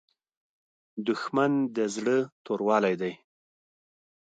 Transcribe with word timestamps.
دښمن 1.07 1.51
د 1.75 1.77
زړه 1.95 2.17
توروالی 2.45 2.95
دی 3.01 3.13